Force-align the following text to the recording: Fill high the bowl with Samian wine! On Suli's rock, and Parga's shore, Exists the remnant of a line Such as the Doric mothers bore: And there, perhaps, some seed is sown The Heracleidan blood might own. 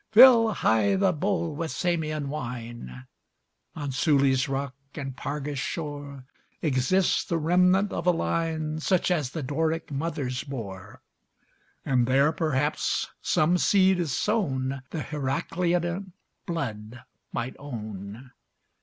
Fill 0.09 0.51
high 0.51 0.95
the 0.95 1.11
bowl 1.13 1.53
with 1.55 1.69
Samian 1.69 2.27
wine! 2.27 3.05
On 3.75 3.91
Suli's 3.91 4.49
rock, 4.49 4.73
and 4.95 5.15
Parga's 5.15 5.59
shore, 5.59 6.25
Exists 6.59 7.23
the 7.23 7.37
remnant 7.37 7.93
of 7.93 8.07
a 8.07 8.11
line 8.11 8.79
Such 8.79 9.11
as 9.11 9.29
the 9.29 9.43
Doric 9.43 9.91
mothers 9.91 10.43
bore: 10.43 11.03
And 11.85 12.07
there, 12.07 12.31
perhaps, 12.31 13.11
some 13.21 13.59
seed 13.59 13.99
is 13.99 14.17
sown 14.17 14.81
The 14.89 15.03
Heracleidan 15.03 16.13
blood 16.47 17.03
might 17.31 17.55
own. 17.59 18.31